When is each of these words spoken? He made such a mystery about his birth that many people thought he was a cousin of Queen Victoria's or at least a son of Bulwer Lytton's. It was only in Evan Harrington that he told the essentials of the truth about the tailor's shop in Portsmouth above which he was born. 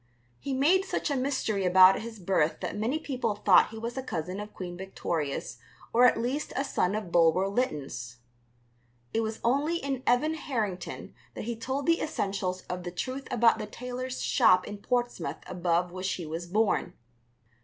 He 0.39 0.55
made 0.55 0.83
such 0.83 1.11
a 1.11 1.15
mystery 1.15 1.63
about 1.63 2.01
his 2.01 2.17
birth 2.17 2.59
that 2.61 2.75
many 2.75 2.97
people 2.97 3.35
thought 3.35 3.69
he 3.69 3.77
was 3.77 3.95
a 3.97 4.01
cousin 4.01 4.39
of 4.39 4.51
Queen 4.51 4.75
Victoria's 4.75 5.59
or 5.93 6.05
at 6.07 6.19
least 6.19 6.51
a 6.55 6.63
son 6.63 6.95
of 6.95 7.11
Bulwer 7.11 7.47
Lytton's. 7.47 8.17
It 9.13 9.21
was 9.21 9.39
only 9.43 9.77
in 9.77 10.01
Evan 10.07 10.33
Harrington 10.33 11.13
that 11.35 11.43
he 11.43 11.55
told 11.55 11.85
the 11.85 12.01
essentials 12.01 12.63
of 12.63 12.81
the 12.81 12.89
truth 12.89 13.27
about 13.29 13.59
the 13.59 13.67
tailor's 13.67 14.23
shop 14.23 14.65
in 14.65 14.79
Portsmouth 14.79 15.37
above 15.45 15.91
which 15.91 16.13
he 16.13 16.25
was 16.25 16.47
born. 16.47 16.93